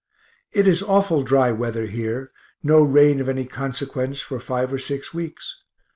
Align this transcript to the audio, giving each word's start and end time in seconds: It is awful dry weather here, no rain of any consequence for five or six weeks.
It 0.51 0.67
is 0.67 0.81
awful 0.81 1.21
dry 1.21 1.51
weather 1.51 1.85
here, 1.85 2.31
no 2.63 2.81
rain 2.81 3.21
of 3.21 3.29
any 3.29 3.45
consequence 3.45 4.19
for 4.19 4.39
five 4.39 4.73
or 4.73 4.79
six 4.79 5.13
weeks. 5.13 5.61